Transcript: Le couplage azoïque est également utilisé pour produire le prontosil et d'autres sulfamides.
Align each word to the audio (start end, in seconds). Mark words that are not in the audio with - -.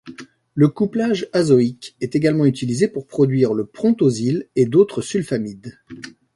Le 0.55 0.67
couplage 0.67 1.29
azoïque 1.31 1.95
est 2.01 2.15
également 2.15 2.47
utilisé 2.47 2.87
pour 2.87 3.05
produire 3.05 3.53
le 3.53 3.67
prontosil 3.67 4.49
et 4.55 4.65
d'autres 4.65 5.03
sulfamides. 5.03 5.77